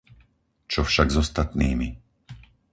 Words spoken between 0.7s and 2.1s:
Čo však s ostatnými?